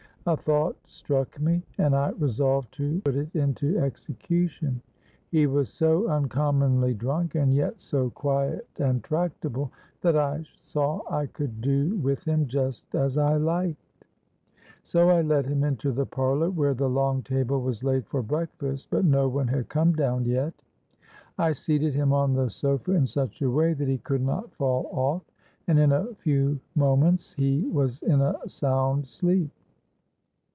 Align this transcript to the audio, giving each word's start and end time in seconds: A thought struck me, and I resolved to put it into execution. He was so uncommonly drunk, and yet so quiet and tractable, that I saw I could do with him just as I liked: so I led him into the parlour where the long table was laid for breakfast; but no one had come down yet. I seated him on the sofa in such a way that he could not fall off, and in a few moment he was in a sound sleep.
A 0.27 0.37
thought 0.37 0.75
struck 0.85 1.41
me, 1.41 1.63
and 1.79 1.95
I 1.95 2.09
resolved 2.09 2.71
to 2.75 3.01
put 3.03 3.15
it 3.15 3.33
into 3.35 3.79
execution. 3.79 4.79
He 5.31 5.47
was 5.47 5.67
so 5.67 6.09
uncommonly 6.09 6.93
drunk, 6.93 7.33
and 7.33 7.51
yet 7.51 7.81
so 7.81 8.11
quiet 8.11 8.67
and 8.77 9.03
tractable, 9.03 9.71
that 10.01 10.15
I 10.15 10.45
saw 10.57 11.01
I 11.09 11.25
could 11.25 11.59
do 11.59 11.95
with 11.95 12.23
him 12.23 12.45
just 12.45 12.93
as 12.93 13.17
I 13.17 13.37
liked: 13.37 14.05
so 14.83 15.09
I 15.09 15.23
led 15.23 15.47
him 15.47 15.63
into 15.63 15.91
the 15.91 16.05
parlour 16.05 16.51
where 16.51 16.75
the 16.75 16.87
long 16.87 17.23
table 17.23 17.59
was 17.59 17.83
laid 17.83 18.05
for 18.05 18.21
breakfast; 18.21 18.89
but 18.91 19.03
no 19.05 19.27
one 19.27 19.47
had 19.47 19.69
come 19.69 19.91
down 19.93 20.25
yet. 20.25 20.53
I 21.39 21.53
seated 21.53 21.95
him 21.95 22.13
on 22.13 22.35
the 22.35 22.47
sofa 22.51 22.91
in 22.91 23.07
such 23.07 23.41
a 23.41 23.49
way 23.49 23.73
that 23.73 23.87
he 23.87 23.97
could 23.97 24.21
not 24.21 24.53
fall 24.53 24.87
off, 24.91 25.23
and 25.67 25.79
in 25.79 25.91
a 25.91 26.13
few 26.13 26.59
moment 26.75 27.33
he 27.39 27.67
was 27.69 28.03
in 28.03 28.21
a 28.21 28.37
sound 28.47 29.07
sleep. 29.07 29.49